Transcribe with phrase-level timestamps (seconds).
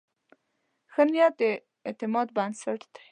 [0.93, 1.41] ښه نیت د
[1.87, 3.03] اعتماد بنسټ دی.